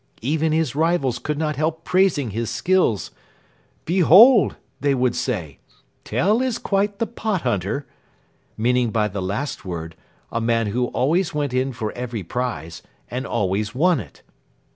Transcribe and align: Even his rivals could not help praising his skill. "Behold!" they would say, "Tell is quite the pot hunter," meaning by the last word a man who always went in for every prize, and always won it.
Even 0.23 0.51
his 0.51 0.73
rivals 0.75 1.19
could 1.19 1.37
not 1.37 1.57
help 1.57 1.83
praising 1.83 2.31
his 2.31 2.49
skill. 2.49 2.99
"Behold!" 3.85 4.55
they 4.79 4.95
would 4.95 5.15
say, 5.15 5.59
"Tell 6.03 6.41
is 6.41 6.57
quite 6.57 6.97
the 6.97 7.05
pot 7.05 7.43
hunter," 7.43 7.85
meaning 8.57 8.89
by 8.89 9.07
the 9.07 9.21
last 9.21 9.63
word 9.63 9.95
a 10.31 10.41
man 10.41 10.65
who 10.65 10.87
always 10.87 11.35
went 11.35 11.53
in 11.53 11.71
for 11.71 11.91
every 11.91 12.23
prize, 12.23 12.81
and 13.11 13.27
always 13.27 13.75
won 13.75 13.99
it. 13.99 14.23